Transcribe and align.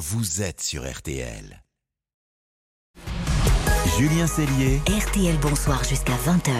vous 0.00 0.40
êtes 0.40 0.62
sur 0.62 0.90
RTL. 0.90 1.62
Julien 3.98 4.26
Cellier. 4.26 4.80
RTL 4.88 5.36
Bonsoir 5.42 5.84
jusqu'à 5.84 6.14
20h. 6.14 6.52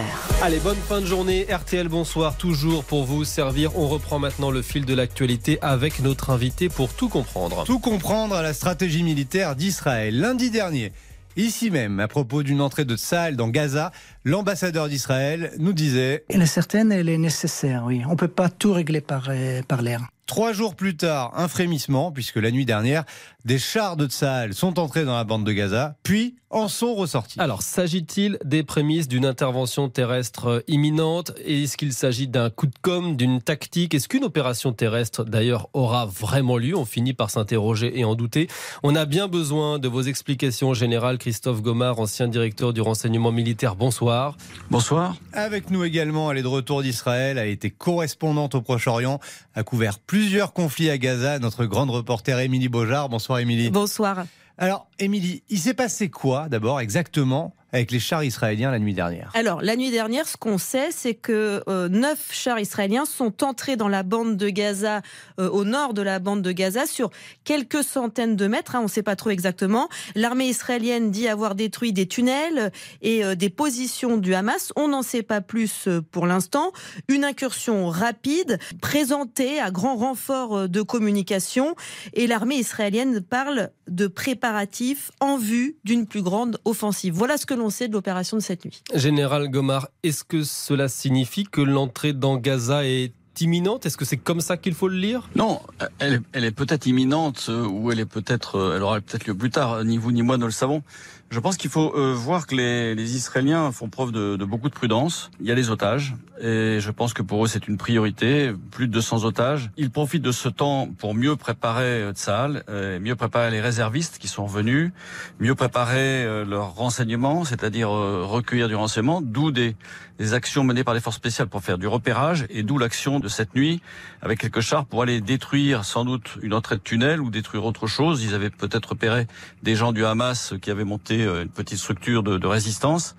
Allez, 0.43 0.59
bonne 0.59 0.77
fin 0.77 1.01
de 1.01 1.07
journée. 1.07 1.47
RTL 1.51 1.87
Bonsoir, 1.87 2.37
toujours 2.37 2.83
pour 2.83 3.03
vous 3.03 3.23
servir. 3.25 3.75
On 3.75 3.87
reprend 3.87 4.19
maintenant 4.19 4.51
le 4.51 4.61
fil 4.61 4.85
de 4.85 4.93
l'actualité 4.93 5.57
avec 5.63 6.01
notre 6.01 6.29
invité 6.29 6.69
pour 6.69 6.93
tout 6.93 7.09
comprendre. 7.09 7.63
Tout 7.63 7.79
comprendre 7.79 8.35
à 8.35 8.43
la 8.43 8.53
stratégie 8.53 9.01
militaire 9.01 9.55
d'Israël. 9.55 10.19
Lundi 10.19 10.51
dernier, 10.51 10.91
Ici 11.37 11.71
même, 11.71 11.99
à 12.01 12.09
propos 12.09 12.43
d'une 12.43 12.59
entrée 12.59 12.83
de 12.83 12.97
Tsahal 12.97 13.37
dans 13.37 13.47
Gaza, 13.47 13.91
l'ambassadeur 14.25 14.89
d'Israël 14.89 15.53
nous 15.57 15.71
disait 15.71 16.25
Elle 16.27 16.41
est 16.41 16.45
certaine, 16.45 16.91
elle 16.91 17.07
est 17.07 17.17
nécessaire, 17.17 17.83
oui. 17.85 18.03
On 18.05 18.11
ne 18.11 18.17
peut 18.17 18.27
pas 18.27 18.49
tout 18.49 18.73
régler 18.73 18.99
par, 18.99 19.27
euh, 19.29 19.61
par 19.63 19.81
l'air. 19.81 20.01
Trois 20.31 20.53
jours 20.53 20.75
plus 20.75 20.95
tard, 20.95 21.33
un 21.35 21.49
frémissement, 21.49 22.13
puisque 22.13 22.37
la 22.37 22.51
nuit 22.51 22.63
dernière, 22.63 23.03
des 23.43 23.59
chars 23.59 23.97
de 23.97 24.07
Tsahal 24.07 24.53
sont 24.53 24.79
entrés 24.79 25.03
dans 25.03 25.15
la 25.17 25.25
bande 25.25 25.45
de 25.45 25.51
Gaza, 25.51 25.97
puis 26.03 26.35
en 26.49 26.67
sont 26.67 26.95
ressortis. 26.95 27.39
Alors, 27.39 27.61
s'agit-il 27.61 28.37
des 28.43 28.63
prémices 28.63 29.07
d'une 29.07 29.25
intervention 29.25 29.89
terrestre 29.89 30.63
imminente? 30.67 31.31
Est-ce 31.45 31.75
qu'il 31.75 31.91
s'agit 31.91 32.27
d'un 32.27 32.49
coup 32.49 32.67
de 32.67 32.73
com', 32.81 33.15
d'une 33.17 33.41
tactique? 33.41 33.93
Est-ce 33.93 34.07
qu'une 34.07 34.23
opération 34.23 34.73
terrestre, 34.73 35.23
d'ailleurs, 35.23 35.69
aura 35.73 36.05
vraiment 36.05 36.57
lieu? 36.57 36.77
On 36.77 36.85
finit 36.85 37.13
par 37.13 37.29
s'interroger 37.29 37.99
et 37.99 38.05
en 38.05 38.15
douter. 38.15 38.47
On 38.83 38.95
a 38.95 39.05
bien 39.05 39.27
besoin 39.27 39.79
de 39.79 39.87
vos 39.87 40.01
explications 40.01 40.73
générales. 40.73 41.17
Christophe 41.17 41.61
Gomard, 41.61 41.99
ancien 41.99 42.27
directeur 42.27 42.73
du 42.73 42.81
renseignement 42.81 43.31
militaire, 43.31 43.75
bonsoir. 43.75 44.37
Bonsoir. 44.69 45.15
Avec 45.33 45.71
nous 45.71 45.83
également, 45.83 46.31
elle 46.31 46.37
est 46.37 46.43
de 46.43 46.47
retour 46.47 46.83
d'Israël, 46.83 47.37
a 47.37 47.45
été 47.45 47.69
correspondante 47.69 48.55
au 48.55 48.61
Proche-Orient, 48.61 49.19
a 49.55 49.63
couvert 49.63 49.99
plusieurs 50.21 50.53
conflits 50.53 50.91
à 50.91 50.99
Gaza. 50.99 51.39
Notre 51.39 51.65
grande 51.65 51.89
reporter 51.89 52.37
Émilie 52.37 52.69
Beaujard. 52.69 53.09
Bonsoir 53.09 53.39
Émilie. 53.39 53.71
Bonsoir. 53.71 54.25
Alors, 54.59 54.87
Émilie, 54.99 55.41
il 55.49 55.57
s'est 55.57 55.73
passé 55.73 56.11
quoi 56.11 56.47
d'abord 56.47 56.79
exactement 56.79 57.55
avec 57.73 57.91
les 57.91 57.99
chars 57.99 58.23
israéliens 58.23 58.71
la 58.71 58.79
nuit 58.79 58.93
dernière 58.93 59.31
Alors, 59.33 59.61
la 59.61 59.75
nuit 59.75 59.91
dernière, 59.91 60.27
ce 60.27 60.35
qu'on 60.35 60.57
sait, 60.57 60.89
c'est 60.91 61.13
que 61.13 61.63
euh, 61.69 61.87
neuf 61.87 62.29
chars 62.31 62.59
israéliens 62.59 63.05
sont 63.05 63.43
entrés 63.43 63.77
dans 63.77 63.87
la 63.87 64.03
bande 64.03 64.35
de 64.35 64.49
Gaza, 64.49 65.01
euh, 65.39 65.49
au 65.49 65.63
nord 65.63 65.93
de 65.93 66.01
la 66.01 66.19
bande 66.19 66.41
de 66.41 66.51
Gaza, 66.51 66.85
sur 66.85 67.11
quelques 67.43 67.83
centaines 67.83 68.35
de 68.35 68.47
mètres, 68.47 68.75
hein, 68.75 68.79
on 68.81 68.83
ne 68.83 68.89
sait 68.89 69.03
pas 69.03 69.15
trop 69.15 69.29
exactement. 69.29 69.87
L'armée 70.15 70.47
israélienne 70.47 71.11
dit 71.11 71.27
avoir 71.27 71.55
détruit 71.55 71.93
des 71.93 72.07
tunnels 72.07 72.71
et 73.01 73.23
euh, 73.23 73.35
des 73.35 73.49
positions 73.49 74.17
du 74.17 74.33
Hamas. 74.33 74.73
On 74.75 74.89
n'en 74.89 75.01
sait 75.01 75.23
pas 75.23 75.39
plus 75.39 75.87
pour 76.11 76.27
l'instant. 76.27 76.73
Une 77.07 77.23
incursion 77.23 77.87
rapide, 77.87 78.59
présentée 78.81 79.59
à 79.59 79.71
grand 79.71 79.95
renfort 79.95 80.67
de 80.67 80.81
communication, 80.81 81.75
et 82.13 82.27
l'armée 82.27 82.55
israélienne 82.55 83.21
parle 83.21 83.69
de 83.87 84.07
préparatifs 84.07 85.11
en 85.19 85.37
vue 85.37 85.77
d'une 85.83 86.05
plus 86.05 86.21
grande 86.21 86.59
offensive. 86.65 87.13
Voilà 87.13 87.37
ce 87.37 87.45
que 87.45 87.53
de 87.87 87.93
l'opération 87.93 88.37
de 88.37 88.41
cette 88.41 88.65
nuit. 88.65 88.83
Général 88.93 89.49
Gomard, 89.49 89.89
est-ce 90.03 90.23
que 90.23 90.43
cela 90.43 90.87
signifie 90.87 91.43
que 91.43 91.61
l'entrée 91.61 92.13
dans 92.13 92.37
Gaza 92.37 92.85
est 92.85 93.13
imminente? 93.41 93.85
Est-ce 93.85 93.97
que 93.97 94.05
c'est 94.05 94.17
comme 94.17 94.41
ça 94.41 94.57
qu'il 94.57 94.73
faut 94.73 94.87
le 94.87 94.97
lire? 94.97 95.29
Non, 95.35 95.61
elle 95.99 96.21
elle 96.33 96.45
est 96.45 96.51
peut-être 96.51 96.85
imminente 96.85 97.47
euh, 97.49 97.65
ou 97.65 97.91
elle 97.91 97.99
est 97.99 98.05
peut-être, 98.05 98.57
euh, 98.57 98.75
elle 98.77 98.83
aura 98.83 99.01
peut-être 99.01 99.25
lieu 99.25 99.35
plus 99.35 99.49
tard. 99.49 99.83
Ni 99.83 99.97
vous 99.97 100.11
ni 100.11 100.21
moi 100.21 100.37
ne 100.37 100.45
le 100.45 100.51
savons. 100.51 100.83
Je 101.31 101.39
pense 101.39 101.55
qu'il 101.55 101.69
faut 101.69 101.95
euh, 101.95 102.13
voir 102.13 102.45
que 102.45 102.55
les, 102.55 102.93
les, 102.93 103.15
Israéliens 103.15 103.71
font 103.71 103.87
preuve 103.87 104.11
de, 104.11 104.35
de, 104.35 104.43
beaucoup 104.43 104.67
de 104.67 104.73
prudence. 104.73 105.31
Il 105.39 105.47
y 105.47 105.51
a 105.51 105.55
les 105.55 105.69
otages 105.69 106.13
et 106.41 106.79
je 106.81 106.91
pense 106.91 107.13
que 107.13 107.21
pour 107.21 107.45
eux 107.45 107.47
c'est 107.47 107.69
une 107.69 107.77
priorité. 107.77 108.51
Plus 108.69 108.89
de 108.89 108.91
200 108.91 109.23
otages. 109.23 109.71
Ils 109.77 109.91
profitent 109.91 110.23
de 110.23 110.33
ce 110.33 110.49
temps 110.49 110.89
pour 110.97 111.15
mieux 111.15 111.37
préparer 111.37 112.11
Tsahal, 112.11 112.65
euh, 112.67 112.99
mieux 112.99 113.15
préparer 113.15 113.49
les 113.49 113.61
réservistes 113.61 114.17
qui 114.17 114.27
sont 114.27 114.45
venus, 114.45 114.91
mieux 115.39 115.55
préparer 115.55 116.25
euh, 116.25 116.43
leurs 116.43 116.75
renseignements, 116.75 117.45
c'est-à-dire 117.45 117.91
recueillir 117.91 118.67
du 118.67 118.75
renseignement, 118.75 119.21
d'où 119.21 119.51
des, 119.51 119.77
des 120.19 120.33
actions 120.33 120.65
menées 120.65 120.83
par 120.83 120.93
les 120.93 120.99
forces 120.99 121.15
spéciales 121.15 121.47
pour 121.47 121.63
faire 121.63 121.77
du 121.77 121.87
repérage 121.87 122.45
et 122.49 122.61
d'où 122.61 122.77
l'action 122.77 123.21
de 123.21 123.29
cette 123.31 123.55
nuit 123.55 123.81
avec 124.21 124.39
quelques 124.39 124.61
chars 124.61 124.85
pour 124.85 125.01
aller 125.01 125.21
détruire 125.21 125.85
sans 125.85 126.05
doute 126.05 126.37
une 126.41 126.53
entrée 126.53 126.75
de 126.75 126.81
tunnel 126.81 127.19
ou 127.21 127.29
détruire 127.29 127.65
autre 127.65 127.87
chose. 127.87 128.23
Ils 128.23 128.35
avaient 128.35 128.49
peut-être 128.49 128.89
repéré 128.89 129.27
des 129.63 129.75
gens 129.75 129.91
du 129.91 130.05
Hamas 130.05 130.53
qui 130.61 130.69
avaient 130.69 130.83
monté 130.83 131.23
euh, 131.23 131.43
une 131.43 131.49
petite 131.49 131.79
structure 131.79 132.23
de, 132.23 132.37
de 132.37 132.47
résistance. 132.47 133.15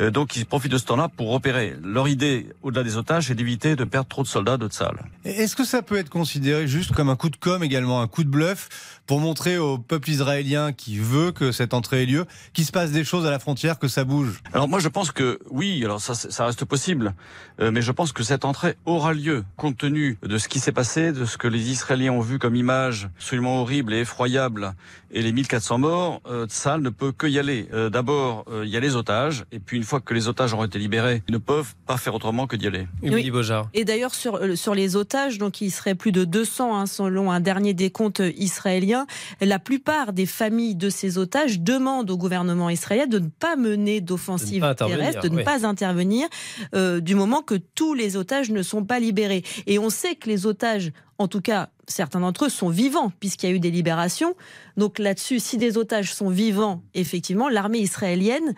Euh, 0.00 0.10
donc 0.10 0.36
ils 0.36 0.46
profitent 0.46 0.72
de 0.72 0.78
ce 0.78 0.84
temps-là 0.86 1.08
pour 1.08 1.30
repérer. 1.30 1.76
Leur 1.82 2.08
idée, 2.08 2.48
au-delà 2.62 2.82
des 2.82 2.96
otages, 2.96 3.26
c'est 3.26 3.34
d'éviter 3.34 3.76
de 3.76 3.84
perdre 3.84 4.08
trop 4.08 4.22
de 4.22 4.28
soldats 4.28 4.56
de 4.56 4.68
Tsahal. 4.68 5.04
Est-ce 5.24 5.56
que 5.56 5.64
ça 5.64 5.82
peut 5.82 5.96
être 5.96 6.10
considéré 6.10 6.66
juste 6.66 6.92
comme 6.92 7.08
un 7.08 7.16
coup 7.16 7.30
de 7.30 7.36
com 7.36 7.62
également, 7.62 8.00
un 8.00 8.08
coup 8.08 8.24
de 8.24 8.28
bluff 8.28 8.68
pour 9.06 9.20
montrer 9.20 9.58
au 9.58 9.78
peuple 9.78 10.10
israélien 10.10 10.72
qui 10.72 10.98
veut 10.98 11.32
que 11.32 11.52
cette 11.52 11.74
entrée 11.74 12.02
ait 12.02 12.06
lieu, 12.06 12.26
qu'il 12.52 12.64
se 12.64 12.72
passe 12.72 12.92
des 12.92 13.04
choses 13.04 13.26
à 13.26 13.30
la 13.30 13.38
frontière, 13.38 13.78
que 13.78 13.88
ça 13.88 14.04
bouge? 14.04 14.40
Alors 14.52 14.68
moi 14.68 14.78
je 14.78 14.88
pense 14.88 15.10
que 15.10 15.40
oui, 15.50 15.84
alors 15.84 16.00
ça, 16.00 16.14
ça 16.14 16.46
reste 16.46 16.64
possible, 16.64 17.14
euh, 17.60 17.70
mais 17.70 17.82
je 17.82 17.92
pense 17.92 18.12
que 18.12 18.22
cette 18.22 18.44
entrée 18.44 18.76
aura 18.86 19.12
lieu 19.12 19.44
compte 19.56 19.76
tenu 19.76 20.18
de 20.22 20.38
ce 20.38 20.48
qui 20.48 20.60
s'est 20.60 20.72
passé, 20.72 21.12
de 21.12 21.24
ce 21.24 21.36
que 21.36 21.48
les 21.48 21.70
Israéliens 21.70 22.12
ont 22.12 22.20
vu 22.20 22.38
comme 22.38 22.54
image 22.54 23.08
absolument 23.16 23.62
horrible 23.62 23.92
et 23.94 24.00
effroyable 24.00 24.74
et 25.12 25.22
les 25.22 25.32
1400 25.32 25.78
morts, 25.78 26.20
euh, 26.26 26.46
Tsahal 26.46 26.80
ne 26.82 26.90
peut 26.90 27.12
que 27.12 27.26
y 27.26 27.38
aller. 27.38 27.68
Euh, 27.72 27.90
D'abord, 27.90 28.44
euh, 28.48 28.64
il 28.64 28.70
y 28.70 28.76
a 28.76 28.80
les 28.80 28.96
otages, 28.96 29.44
et 29.50 29.58
puis 29.58 29.76
une 29.76 29.82
fois 29.90 30.00
que 30.00 30.14
les 30.14 30.28
otages 30.28 30.54
auront 30.54 30.64
été 30.64 30.78
libérés, 30.78 31.22
ils 31.28 31.32
ne 31.32 31.38
peuvent 31.38 31.74
pas 31.86 31.96
faire 31.96 32.14
autrement 32.14 32.46
que 32.46 32.56
d'y 32.56 32.66
aller. 32.66 32.86
Oui. 33.02 33.30
Et 33.74 33.84
d'ailleurs, 33.84 34.14
sur, 34.14 34.36
euh, 34.36 34.56
sur 34.56 34.74
les 34.74 34.96
otages, 34.96 35.38
donc 35.38 35.60
il 35.60 35.70
serait 35.70 35.94
plus 35.94 36.12
de 36.12 36.24
200 36.24 36.76
hein, 36.76 36.86
selon 36.86 37.30
un 37.30 37.40
dernier 37.40 37.74
décompte 37.74 38.22
israélien, 38.36 39.06
la 39.40 39.58
plupart 39.58 40.12
des 40.12 40.26
familles 40.26 40.76
de 40.76 40.88
ces 40.90 41.18
otages 41.18 41.60
demandent 41.60 42.10
au 42.10 42.16
gouvernement 42.16 42.70
israélien 42.70 43.06
de 43.06 43.18
ne 43.18 43.28
pas 43.28 43.56
mener 43.56 44.00
d'offensive 44.00 44.62
terrestre, 44.76 45.22
de 45.22 45.28
ne 45.28 45.36
oui. 45.38 45.44
pas 45.44 45.66
intervenir, 45.66 46.28
euh, 46.74 47.00
du 47.00 47.14
moment 47.14 47.42
que 47.42 47.56
tous 47.56 47.94
les 47.94 48.16
otages 48.16 48.50
ne 48.50 48.62
sont 48.62 48.84
pas 48.84 49.00
libérés. 49.00 49.42
Et 49.66 49.78
on 49.78 49.90
sait 49.90 50.14
que 50.14 50.28
les 50.28 50.46
otages 50.46 50.92
en 51.18 51.28
tout 51.28 51.42
cas, 51.42 51.68
certains 51.86 52.20
d'entre 52.20 52.46
eux 52.46 52.48
sont 52.48 52.70
vivants, 52.70 53.12
puisqu'il 53.20 53.50
y 53.50 53.52
a 53.52 53.54
eu 53.54 53.60
des 53.60 53.70
libérations. 53.70 54.34
Donc 54.78 54.98
là-dessus, 54.98 55.38
si 55.38 55.58
des 55.58 55.76
otages 55.76 56.14
sont 56.14 56.30
vivants, 56.30 56.82
effectivement, 56.94 57.50
l'armée 57.50 57.80
israélienne 57.80 58.54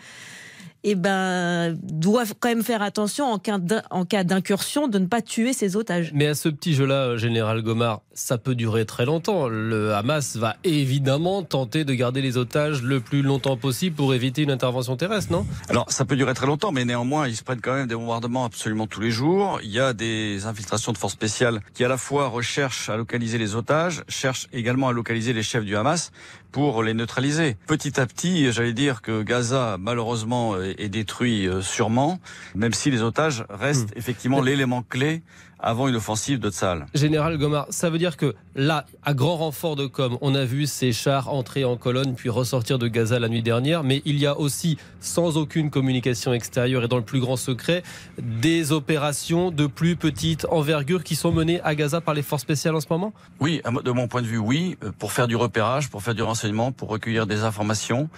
eh 0.84 0.94
ben, 0.94 1.76
doivent 1.82 2.34
quand 2.38 2.48
même 2.48 2.62
faire 2.62 2.82
attention 2.82 3.26
en 3.26 3.38
cas 3.38 4.24
d'incursion 4.24 4.88
de 4.88 4.98
ne 4.98 5.06
pas 5.06 5.22
tuer 5.22 5.52
ses 5.52 5.76
otages. 5.76 6.10
Mais 6.14 6.26
à 6.26 6.34
ce 6.34 6.48
petit 6.48 6.74
jeu-là, 6.74 7.16
Général 7.16 7.62
Gomard, 7.62 8.02
ça 8.14 8.38
peut 8.38 8.54
durer 8.54 8.84
très 8.84 9.06
longtemps. 9.06 9.48
Le 9.48 9.94
Hamas 9.94 10.36
va 10.36 10.56
évidemment 10.64 11.42
tenter 11.42 11.84
de 11.84 11.94
garder 11.94 12.20
les 12.20 12.36
otages 12.36 12.82
le 12.82 13.00
plus 13.00 13.22
longtemps 13.22 13.56
possible 13.56 13.96
pour 13.96 14.14
éviter 14.14 14.42
une 14.42 14.50
intervention 14.50 14.96
terrestre, 14.96 15.32
non? 15.32 15.46
Alors, 15.68 15.90
ça 15.90 16.04
peut 16.04 16.16
durer 16.16 16.34
très 16.34 16.46
longtemps, 16.46 16.72
mais 16.72 16.84
néanmoins, 16.84 17.28
ils 17.28 17.36
se 17.36 17.42
prennent 17.42 17.60
quand 17.60 17.74
même 17.74 17.86
des 17.86 17.94
bombardements 17.94 18.44
absolument 18.44 18.86
tous 18.86 19.00
les 19.00 19.10
jours. 19.10 19.60
Il 19.62 19.70
y 19.70 19.80
a 19.80 19.92
des 19.92 20.46
infiltrations 20.46 20.92
de 20.92 20.98
forces 20.98 21.14
spéciales 21.14 21.60
qui 21.74 21.84
à 21.84 21.88
la 21.88 21.96
fois 21.96 22.28
recherchent 22.28 22.88
à 22.88 22.96
localiser 22.96 23.38
les 23.38 23.54
otages, 23.54 24.02
cherchent 24.08 24.48
également 24.52 24.88
à 24.88 24.92
localiser 24.92 25.32
les 25.32 25.42
chefs 25.42 25.64
du 25.64 25.76
Hamas 25.76 26.10
pour 26.52 26.82
les 26.82 26.94
neutraliser. 26.94 27.56
Petit 27.66 27.98
à 27.98 28.06
petit, 28.06 28.52
j'allais 28.52 28.74
dire 28.74 29.02
que 29.02 29.22
Gaza, 29.22 29.76
malheureusement, 29.80 30.60
est 30.60 30.88
détruit 30.88 31.48
euh, 31.48 31.62
sûrement, 31.62 32.20
même 32.54 32.74
si 32.74 32.90
les 32.90 33.02
otages 33.02 33.44
restent 33.48 33.94
mmh. 33.96 33.98
effectivement 33.98 34.40
l'élément 34.42 34.82
clé 34.82 35.22
avant 35.62 35.88
une 35.88 35.96
offensive 35.96 36.40
de 36.40 36.50
Tsahal. 36.50 36.86
Général 36.92 37.38
Gomard, 37.38 37.66
ça 37.70 37.88
veut 37.88 37.98
dire 37.98 38.16
que 38.16 38.34
là, 38.56 38.84
à 39.04 39.14
grand 39.14 39.36
renfort 39.36 39.76
de 39.76 39.86
com, 39.86 40.18
on 40.20 40.34
a 40.34 40.44
vu 40.44 40.66
ces 40.66 40.92
chars 40.92 41.32
entrer 41.32 41.64
en 41.64 41.76
colonne 41.76 42.14
puis 42.14 42.28
ressortir 42.28 42.78
de 42.78 42.88
Gaza 42.88 43.18
la 43.18 43.28
nuit 43.28 43.42
dernière, 43.42 43.84
mais 43.84 44.02
il 44.04 44.18
y 44.18 44.26
a 44.26 44.38
aussi, 44.38 44.76
sans 45.00 45.36
aucune 45.36 45.70
communication 45.70 46.32
extérieure 46.32 46.84
et 46.84 46.88
dans 46.88 46.96
le 46.96 47.04
plus 47.04 47.20
grand 47.20 47.36
secret, 47.36 47.82
des 48.18 48.72
opérations 48.72 49.50
de 49.50 49.66
plus 49.66 49.96
petite 49.96 50.46
envergure 50.50 51.04
qui 51.04 51.14
sont 51.14 51.32
menées 51.32 51.60
à 51.62 51.74
Gaza 51.74 52.00
par 52.00 52.14
les 52.14 52.22
forces 52.22 52.42
spéciales 52.42 52.74
en 52.74 52.80
ce 52.80 52.88
moment? 52.90 53.12
Oui, 53.40 53.62
de 53.84 53.90
mon 53.92 54.08
point 54.08 54.22
de 54.22 54.26
vue, 54.26 54.38
oui, 54.38 54.76
euh, 54.82 54.90
pour 54.98 55.12
faire 55.12 55.28
du 55.28 55.36
repérage, 55.36 55.88
pour 55.90 56.02
faire 56.02 56.14
du 56.14 56.22
renseignement, 56.22 56.72
pour 56.72 56.88
recueillir 56.88 57.26
des 57.26 57.44
informations, 57.44 58.08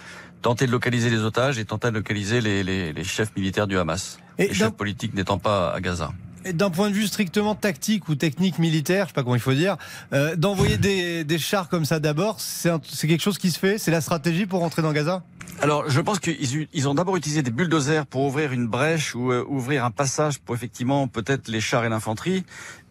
tenter 0.41 0.65
de 0.65 0.71
localiser 0.71 1.09
les 1.09 1.21
otages 1.21 1.59
et 1.59 1.65
tenter 1.65 1.89
de 1.89 1.95
localiser 1.95 2.41
les, 2.41 2.63
les, 2.63 2.91
les 2.91 3.03
chefs 3.03 3.35
militaires 3.35 3.67
du 3.67 3.77
Hamas, 3.77 4.17
et 4.37 4.47
les 4.47 4.53
chefs 4.53 4.73
politiques 4.73 5.13
n'étant 5.13 5.37
pas 5.37 5.71
à 5.71 5.79
Gaza 5.79 6.11
d'un 6.53 6.69
point 6.69 6.89
de 6.89 6.95
vue 6.95 7.07
strictement 7.07 7.55
tactique 7.55 8.09
ou 8.09 8.15
technique 8.15 8.59
militaire, 8.59 9.05
je 9.05 9.09
sais 9.09 9.13
pas 9.13 9.23
comment 9.23 9.35
il 9.35 9.41
faut 9.41 9.53
dire, 9.53 9.77
euh, 10.13 10.35
d'envoyer 10.35 10.77
des, 10.77 11.23
des, 11.23 11.37
chars 11.39 11.69
comme 11.69 11.85
ça 11.85 11.99
d'abord, 11.99 12.39
c'est 12.39 12.71
quelque 13.07 13.21
chose 13.21 13.37
qui 13.37 13.51
se 13.51 13.59
fait 13.59 13.77
C'est 13.77 13.91
la 13.91 14.01
stratégie 14.01 14.45
pour 14.45 14.59
rentrer 14.59 14.81
dans 14.81 14.91
Gaza? 14.91 15.23
Alors, 15.61 15.89
je 15.89 16.01
pense 16.01 16.19
qu'ils 16.19 16.67
ils 16.73 16.89
ont 16.89 16.93
d'abord 16.93 17.15
utilisé 17.15 17.41
des 17.41 17.51
bulldozers 17.51 18.05
pour 18.05 18.23
ouvrir 18.25 18.51
une 18.51 18.67
brèche 18.67 19.15
ou 19.15 19.31
euh, 19.31 19.43
ouvrir 19.47 19.85
un 19.85 19.91
passage 19.91 20.39
pour 20.39 20.53
effectivement 20.53 21.07
peut-être 21.07 21.47
les 21.47 21.61
chars 21.61 21.85
et 21.85 21.89
l'infanterie. 21.89 22.43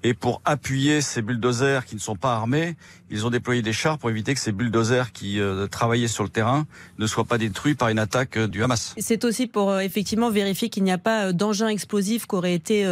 Et 0.07 0.13
pour 0.13 0.43
appuyer 0.45 1.01
ces 1.01 1.23
bulldozers 1.23 1.87
qui 1.87 1.95
ne 1.95 2.01
sont 2.01 2.15
pas 2.15 2.35
armés, 2.35 2.77
ils 3.11 3.25
ont 3.25 3.31
déployé 3.31 3.63
des 3.63 3.73
chars 3.73 3.97
pour 3.97 4.11
éviter 4.11 4.35
que 4.35 4.41
ces 4.41 4.53
bulldozers 4.53 5.13
qui 5.13 5.41
euh, 5.41 5.67
travaillaient 5.67 6.09
sur 6.09 6.25
le 6.25 6.29
terrain 6.29 6.67
ne 6.99 7.07
soient 7.07 7.25
pas 7.25 7.39
détruits 7.39 7.75
par 7.75 7.89
une 7.89 7.99
attaque 7.99 8.37
euh, 8.37 8.47
du 8.47 8.63
Hamas. 8.63 8.95
C'est 8.99 9.25
aussi 9.25 9.47
pour 9.47 9.71
euh, 9.71 9.79
effectivement 9.79 10.29
vérifier 10.31 10.69
qu'il 10.69 10.85
n'y 10.85 10.93
a 10.93 10.99
pas 10.99 11.33
d'engin 11.33 11.69
explosif 11.69 12.27
qui 12.27 12.35
aurait 12.35 12.53
été 12.53 12.87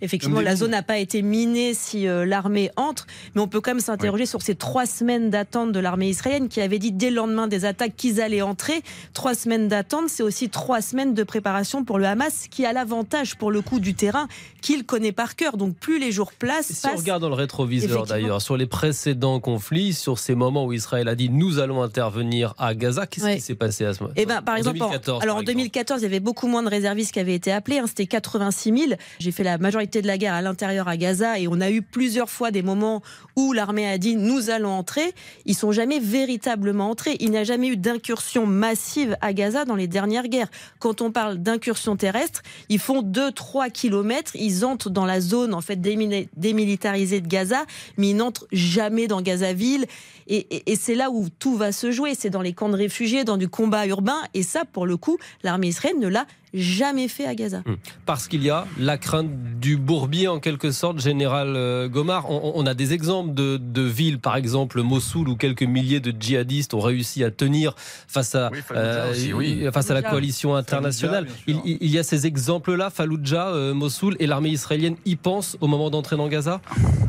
effectivement 0.00 0.40
la 0.40 0.54
zone 0.54 0.70
n'a 0.70 0.82
pas 0.82 0.98
été 0.98 1.22
minée 1.22 1.74
si 1.74 2.04
l'armée 2.06 2.70
entre. 2.76 3.06
Mais 3.34 3.40
on 3.40 3.48
peut 3.48 3.60
quand 3.60 3.72
même 3.72 3.80
s'interroger 3.80 4.26
sur 4.26 4.42
ces 4.42 4.54
trois 4.54 4.86
semaines 4.86 5.30
d'attente 5.30 5.72
de 5.72 5.80
l'armée 5.80 6.10
israélienne 6.10 6.48
qui 6.48 6.60
avait 6.60 6.78
dit 6.78 6.92
dès 6.92 7.10
le 7.10 7.16
lendemain 7.16 7.48
des 7.48 7.64
attaques 7.64 7.96
qu'ils 7.96 8.20
allaient 8.20 8.42
entrer. 8.42 8.82
Trois 9.14 9.34
semaines 9.34 9.68
d'attente, 9.68 10.08
c'est 10.08 10.22
aussi 10.22 10.48
trois 10.48 10.80
semaines 10.80 11.14
de 11.14 11.22
préparation 11.22 11.84
pour 11.84 11.98
le 11.98 12.06
Hamas 12.06 12.48
qui 12.50 12.64
a 12.64 12.72
l'avantage 12.72 13.36
pour 13.36 13.50
le 13.50 13.60
coup 13.60 13.78
du 13.78 13.94
terrain 13.94 14.28
qu'il 14.62 14.84
connaît 14.84 15.12
par 15.12 15.36
cœur. 15.36 15.56
Donc 15.56 15.76
plus 15.76 15.98
les 15.98 16.12
jours 16.12 16.32
placent. 16.32 16.72
Si 16.72 16.86
on 16.86 16.96
regarde 16.96 17.22
dans 17.22 17.28
le 17.28 17.34
rétroviseur 17.34 18.06
d'ailleurs 18.06 18.40
sur 18.40 18.56
les 18.56 18.66
précédents 18.66 19.40
conflit, 19.40 19.92
sur 19.92 20.18
ces 20.18 20.34
moments 20.34 20.64
où 20.64 20.72
Israël 20.72 21.08
a 21.08 21.14
dit 21.14 21.28
nous 21.28 21.58
allons 21.58 21.82
intervenir 21.82 22.54
à 22.58 22.74
Gaza. 22.74 23.06
Qu'est-ce 23.06 23.34
qui 23.34 23.40
s'est 23.40 23.54
passé 23.54 23.84
à 23.84 23.94
ce 23.94 24.02
moment 24.02 24.14
eh 24.16 24.26
ben, 24.26 24.40
par 24.42 24.54
en 24.54 24.58
exemple, 24.58 24.78
2014, 24.78 25.22
alors 25.22 25.36
en 25.36 25.42
2014, 25.42 26.00
il 26.00 26.04
y 26.04 26.06
avait 26.06 26.20
beaucoup 26.20 26.46
moins 26.46 26.62
de 26.62 26.68
réservistes 26.68 27.12
qui 27.12 27.20
avaient 27.20 27.34
été 27.34 27.52
appelés. 27.52 27.78
Hein, 27.78 27.86
C'était 27.86 28.06
86 28.06 28.76
000. 28.88 28.92
J'ai 29.18 29.32
fait 29.32 29.44
la 29.44 29.58
majorité 29.58 30.00
de 30.00 30.06
la 30.06 30.18
guerre 30.18 30.34
à 30.34 30.42
l'intérieur 30.42 30.88
à 30.88 30.96
Gaza 30.96 31.38
et 31.38 31.48
on 31.48 31.60
a 31.60 31.70
eu 31.70 31.82
plusieurs 31.82 32.30
fois 32.30 32.50
des 32.50 32.62
moments 32.62 33.02
où 33.36 33.52
l'armée 33.52 33.88
a 33.88 33.98
dit 33.98 34.16
nous 34.16 34.50
allons 34.50 34.70
entrer. 34.70 35.12
Ils 35.44 35.54
sont 35.54 35.72
jamais 35.72 35.98
véritablement 35.98 36.90
entrés. 36.90 37.16
Il 37.20 37.30
n'y 37.30 37.38
a 37.38 37.44
jamais 37.44 37.68
eu 37.68 37.76
d'incursion 37.76 38.46
massive 38.46 39.01
à 39.20 39.32
Gaza 39.32 39.64
dans 39.64 39.76
les 39.76 39.86
dernières 39.86 40.28
guerres. 40.28 40.50
Quand 40.78 41.00
on 41.00 41.10
parle 41.10 41.38
d'incursion 41.38 41.96
terrestre, 41.96 42.42
ils 42.68 42.78
font 42.78 43.02
2-3 43.02 43.70
kilomètres. 43.70 44.32
Ils 44.34 44.64
entrent 44.64 44.90
dans 44.90 45.04
la 45.04 45.20
zone 45.20 45.54
en 45.54 45.60
fait 45.60 45.80
démilitarisée 45.80 47.20
de 47.20 47.28
Gaza, 47.28 47.64
mais 47.96 48.10
ils 48.10 48.16
n'entrent 48.16 48.46
jamais 48.52 49.06
dans 49.06 49.20
Gaza 49.20 49.52
ville. 49.52 49.86
Et, 50.28 50.76
c'est 50.76 50.94
là 50.94 51.10
où 51.10 51.28
tout 51.38 51.56
va 51.56 51.72
se 51.72 51.90
jouer. 51.90 52.14
C'est 52.14 52.30
dans 52.30 52.42
les 52.42 52.52
camps 52.52 52.68
de 52.68 52.76
réfugiés, 52.76 53.24
dans 53.24 53.36
du 53.36 53.48
combat 53.48 53.86
urbain. 53.86 54.18
Et 54.34 54.42
ça, 54.42 54.64
pour 54.64 54.86
le 54.86 54.96
coup, 54.96 55.18
l'armée 55.42 55.68
israélienne 55.68 56.02
ne 56.02 56.08
l'a 56.08 56.26
jamais 56.54 57.08
fait 57.08 57.26
à 57.26 57.34
Gaza. 57.34 57.62
Hum. 57.66 57.76
Parce 58.06 58.28
qu'il 58.28 58.42
y 58.42 58.50
a 58.50 58.66
la 58.78 58.98
crainte 58.98 59.30
du 59.60 59.76
bourbier 59.76 60.28
en 60.28 60.40
quelque 60.40 60.70
sorte, 60.70 61.00
général 61.00 61.54
euh, 61.56 61.88
Gomar. 61.88 62.30
On, 62.30 62.66
a 62.66 62.74
des 62.74 62.92
exemples 62.92 63.32
de, 63.34 63.82
villes, 63.82 64.18
par 64.18 64.36
exemple 64.36 64.82
Mossoul, 64.82 65.28
où 65.28 65.36
quelques 65.36 65.62
milliers 65.62 66.00
de 66.00 66.12
djihadistes 66.18 66.74
ont 66.74 66.80
réussi 66.80 67.24
à 67.24 67.30
tenir 67.30 67.74
face 67.76 68.34
à, 68.34 68.50
euh, 68.72 69.70
face 69.72 69.90
à 69.90 69.94
la 69.94 70.02
coalition 70.02 70.54
internationale. 70.54 71.26
il, 71.46 71.90
y 71.90 71.98
a 71.98 72.02
ces 72.02 72.26
exemples-là, 72.26 72.90
Fallujah, 72.90 73.48
euh, 73.48 73.74
Mossoul, 73.74 74.16
et 74.18 74.26
l'armée 74.26 74.50
israélienne 74.50 74.96
y 75.04 75.16
pense 75.16 75.56
au 75.60 75.66
moment 75.66 75.90
d'entrer 75.90 76.16
dans 76.16 76.28
Gaza? 76.28 76.60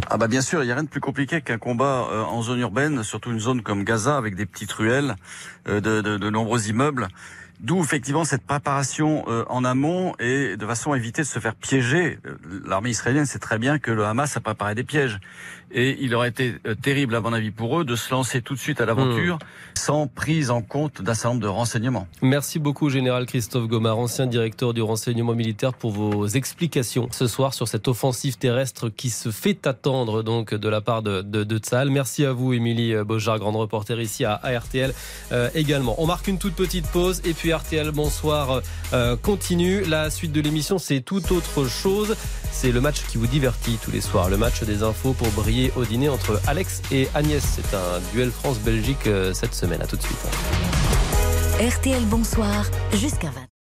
Ah 0.10 0.18
bah 0.18 0.28
bien 0.28 0.42
sûr, 0.42 0.62
il 0.64 0.66
n'y 0.66 0.72
a 0.72 0.76
rien 0.76 0.84
de 0.84 0.90
plus 0.90 1.02
compliqué 1.02 1.42
qu'un 1.42 1.58
combat 1.58 2.08
en 2.30 2.42
zone 2.42 2.60
urbaine, 2.60 3.04
surtout 3.04 3.32
une 3.32 3.40
zone 3.40 3.62
comme 3.62 3.84
Gaza, 3.84 4.18
avec 4.18 4.36
des 4.36 4.46
petites 4.46 4.72
ruelles, 4.72 5.16
de, 5.66 5.80
de 5.80 6.30
nombreux 6.30 6.68
immeubles. 6.68 7.08
D'où 7.64 7.82
effectivement 7.82 8.26
cette 8.26 8.46
préparation 8.46 9.24
euh, 9.30 9.46
en 9.48 9.64
amont 9.64 10.14
et 10.20 10.58
de 10.58 10.66
façon 10.66 10.92
à 10.92 10.98
éviter 10.98 11.22
de 11.22 11.28
se 11.28 11.40
faire 11.40 11.56
piéger. 11.56 12.20
Euh, 12.26 12.36
l'armée 12.66 12.90
israélienne 12.90 13.26
sait 13.26 13.40
très 13.40 13.58
bien 13.58 13.80
que 13.80 13.90
le 13.90 14.04
Hamas 14.04 14.36
a 14.36 14.42
préparé 14.42 14.76
des 14.76 14.84
pièges. 14.84 15.22
Et 15.72 15.98
il 16.02 16.14
aurait 16.14 16.28
été 16.28 16.56
euh, 16.68 16.76
terrible, 16.76 17.16
à 17.16 17.22
mon 17.22 17.32
avis, 17.32 17.52
pour 17.52 17.80
eux 17.80 17.86
de 17.86 17.96
se 17.96 18.12
lancer 18.12 18.42
tout 18.42 18.54
de 18.54 18.60
suite 18.60 18.82
à 18.82 18.86
l'aventure 18.86 19.36
hmm. 19.36 19.76
sans 19.76 20.08
prise 20.08 20.52
en 20.52 20.62
compte 20.62 21.02
d'un 21.02 21.14
certain 21.14 21.30
nombre 21.30 21.42
de 21.42 21.48
renseignements. 21.48 22.06
Merci 22.22 22.60
beaucoup, 22.60 22.90
Général 22.90 23.26
Christophe 23.26 23.70
Gomard, 23.70 23.98
ancien 23.98 24.28
directeur 24.28 24.74
du 24.74 24.82
renseignement 24.82 25.34
militaire, 25.34 25.74
pour 25.74 25.92
vos 25.92 26.28
explications 26.28 27.08
ce 27.12 27.28
soir 27.28 27.54
sur 27.54 27.70
cette 27.70 27.88
offensive 27.88 28.38
terrestre 28.38 28.90
qui 28.90 29.10
se 29.10 29.32
fait 29.32 29.66
attendre 29.66 30.22
donc 30.22 30.54
de 30.54 30.70
la 30.70 30.82
part 30.82 31.02
de, 31.02 31.22
de, 31.22 31.46
de 31.46 31.60
Merci 31.90 32.26
à 32.26 32.34
vous, 32.34 32.52
Émilie 32.52 32.94
Beaujard, 33.06 33.40
grande 33.40 33.56
reporter 33.56 34.00
ici 34.02 34.26
à, 34.26 34.42
RTL 34.44 34.94
également. 35.56 35.96
On 35.98 36.06
marque 36.06 36.28
une 36.28 36.38
toute 36.38 36.56
petite 36.56 36.88
pause 36.88 37.22
et 37.26 37.34
puis 37.34 37.53
RTL 37.54 37.92
Bonsoir 37.92 38.62
euh, 38.94 39.16
continue. 39.16 39.84
La 39.86 40.10
suite 40.10 40.32
de 40.32 40.42
l'émission, 40.42 40.78
c'est 40.78 41.02
tout 41.02 41.34
autre 41.34 41.68
chose. 41.68 42.16
C'est 42.52 42.72
le 42.72 42.82
match 42.82 43.04
qui 43.08 43.18
vous 43.18 43.28
divertit 43.28 43.78
tous 43.82 43.92
les 43.92 44.02
soirs. 44.02 44.30
Le 44.30 44.38
match 44.38 44.64
des 44.64 44.84
infos 44.84 45.14
pour 45.14 45.30
briller 45.30 45.72
au 45.76 45.86
dîner 45.86 46.10
entre 46.10 46.42
Alex 46.48 46.82
et 46.92 47.08
Agnès. 47.14 47.44
C'est 47.44 47.76
un 47.76 48.00
duel 48.14 48.32
France-Belgique 48.32 49.08
euh, 49.08 49.34
cette 49.34 49.54
semaine. 49.54 49.82
À 49.82 49.88
tout 49.88 49.98
de 49.98 50.02
suite. 50.02 50.18
RTL 51.60 52.04
Bonsoir 52.06 52.66
jusqu'à 52.94 53.28
20. 53.28 53.53